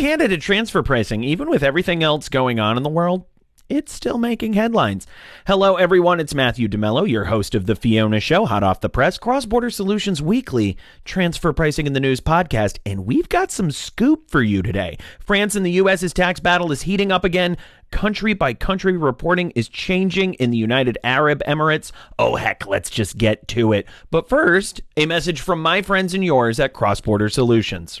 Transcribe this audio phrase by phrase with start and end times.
[0.00, 3.24] gotta hand transfer pricing, even with everything else going on in the world.
[3.68, 5.06] It's still making headlines.
[5.46, 6.20] Hello, everyone.
[6.20, 9.70] It's Matthew DeMello, your host of The Fiona Show, hot off the press, Cross Border
[9.70, 12.78] Solutions Weekly, Transfer Pricing in the News podcast.
[12.84, 14.98] And we've got some scoop for you today.
[15.18, 17.56] France and the U.S.'s tax battle is heating up again.
[17.90, 21.90] Country by country reporting is changing in the United Arab Emirates.
[22.18, 23.86] Oh, heck, let's just get to it.
[24.10, 28.00] But first, a message from my friends and yours at Cross Border Solutions.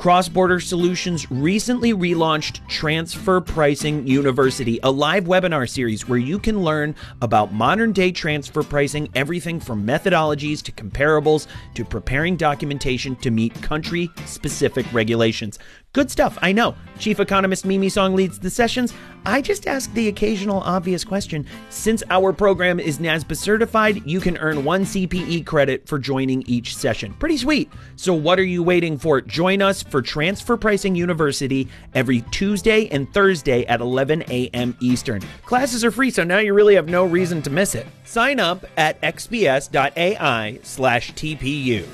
[0.00, 6.62] Cross Border Solutions recently relaunched Transfer Pricing University, a live webinar series where you can
[6.62, 13.30] learn about modern day transfer pricing, everything from methodologies to comparables to preparing documentation to
[13.30, 15.58] meet country specific regulations.
[15.92, 16.76] Good stuff, I know.
[17.00, 18.94] Chief economist Mimi Song leads the sessions.
[19.26, 21.44] I just ask the occasional obvious question.
[21.68, 26.76] Since our program is NASBA certified, you can earn one CPE credit for joining each
[26.76, 27.12] session.
[27.14, 27.72] Pretty sweet.
[27.96, 29.20] So, what are you waiting for?
[29.20, 34.76] Join us for Transfer Pricing University every Tuesday and Thursday at 11 a.m.
[34.80, 35.22] Eastern.
[35.44, 37.86] Classes are free, so now you really have no reason to miss it.
[38.04, 41.86] Sign up at xbs.ai slash TPU.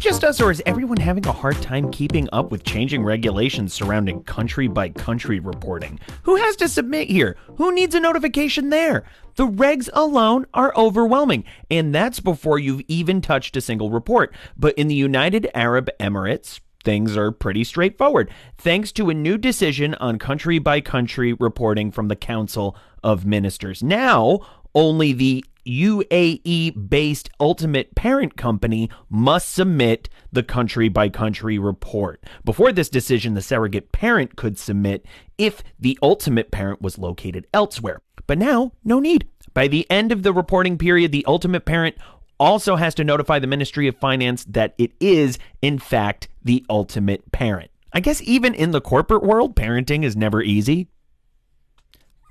[0.00, 3.74] It just us, or is everyone having a hard time keeping up with changing regulations
[3.74, 6.00] surrounding country by country reporting?
[6.22, 7.36] Who has to submit here?
[7.58, 9.04] Who needs a notification there?
[9.36, 14.34] The regs alone are overwhelming, and that's before you've even touched a single report.
[14.56, 19.94] But in the United Arab Emirates, things are pretty straightforward, thanks to a new decision
[19.96, 22.74] on country by country reporting from the Council
[23.04, 23.82] of Ministers.
[23.82, 24.40] Now,
[24.74, 32.24] only the UAE based ultimate parent company must submit the country by country report.
[32.44, 35.04] Before this decision, the surrogate parent could submit
[35.38, 38.00] if the ultimate parent was located elsewhere.
[38.26, 39.28] But now, no need.
[39.54, 41.96] By the end of the reporting period, the ultimate parent
[42.38, 47.30] also has to notify the Ministry of Finance that it is, in fact, the ultimate
[47.32, 47.70] parent.
[47.92, 50.88] I guess even in the corporate world, parenting is never easy.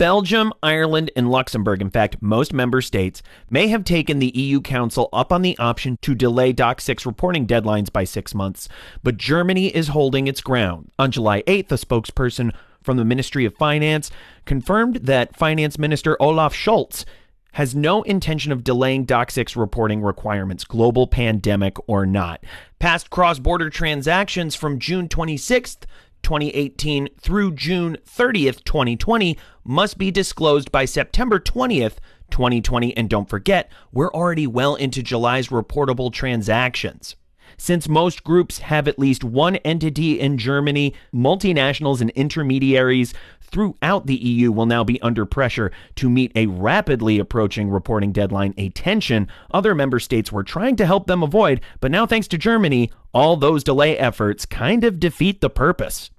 [0.00, 5.10] Belgium, Ireland, and Luxembourg, in fact, most member states, may have taken the EU Council
[5.12, 8.66] up on the option to delay DAC6 reporting deadlines by six months,
[9.02, 10.90] but Germany is holding its ground.
[10.98, 14.10] On July 8th, a spokesperson from the Ministry of Finance
[14.46, 17.04] confirmed that Finance Minister Olaf Scholz
[17.52, 22.42] has no intention of delaying DAC6 reporting requirements, global pandemic or not.
[22.78, 25.84] Past cross border transactions from June 26th
[26.22, 31.96] 2018 through June 30th, 2020 must be disclosed by September 20th,
[32.30, 32.96] 2020.
[32.96, 37.16] And don't forget, we're already well into July's reportable transactions.
[37.56, 44.16] Since most groups have at least one entity in Germany, multinationals and intermediaries throughout the
[44.16, 49.28] EU will now be under pressure to meet a rapidly approaching reporting deadline, a tension
[49.50, 51.60] other member states were trying to help them avoid.
[51.80, 56.10] But now, thanks to Germany, all those delay efforts kind of defeat the purpose.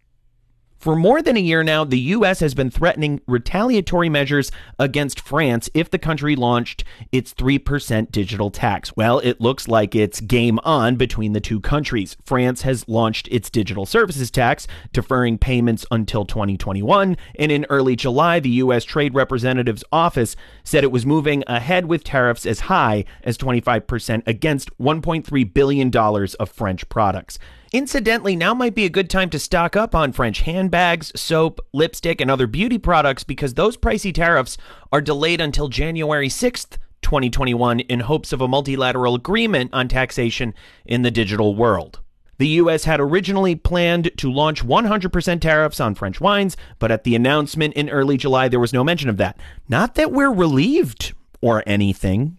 [0.81, 2.39] For more than a year now, the U.S.
[2.39, 8.97] has been threatening retaliatory measures against France if the country launched its 3% digital tax.
[8.97, 12.17] Well, it looks like it's game on between the two countries.
[12.25, 17.15] France has launched its digital services tax, deferring payments until 2021.
[17.37, 18.83] And in early July, the U.S.
[18.83, 24.75] Trade Representative's office said it was moving ahead with tariffs as high as 25% against
[24.79, 27.37] $1.3 billion of French products.
[27.73, 32.19] Incidentally, now might be a good time to stock up on French handbags, soap, lipstick,
[32.19, 34.57] and other beauty products because those pricey tariffs
[34.91, 40.53] are delayed until January 6th, 2021, in hopes of a multilateral agreement on taxation
[40.85, 42.01] in the digital world.
[42.39, 42.83] The U.S.
[42.83, 47.89] had originally planned to launch 100% tariffs on French wines, but at the announcement in
[47.89, 49.39] early July, there was no mention of that.
[49.69, 52.37] Not that we're relieved or anything.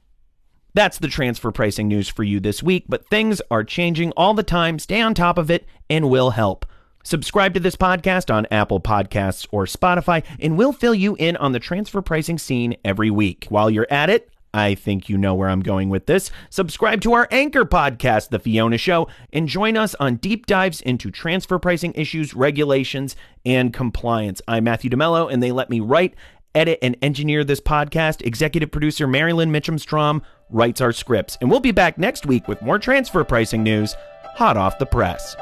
[0.74, 4.42] That's the transfer pricing news for you this week, but things are changing all the
[4.42, 4.78] time.
[4.78, 6.64] Stay on top of it and we'll help.
[7.04, 11.52] Subscribe to this podcast on Apple Podcasts or Spotify, and we'll fill you in on
[11.52, 13.46] the transfer pricing scene every week.
[13.48, 16.30] While you're at it, I think you know where I'm going with this.
[16.48, 21.10] Subscribe to our anchor podcast, The Fiona Show, and join us on deep dives into
[21.10, 24.40] transfer pricing issues, regulations, and compliance.
[24.46, 26.14] I'm Matthew DeMello, and they let me write,
[26.54, 28.22] edit, and engineer this podcast.
[28.22, 31.38] Executive producer Marilyn Mitchum Strom writes our scripts.
[31.40, 33.94] And we'll be back next week with more transfer pricing news
[34.34, 35.36] hot off the press.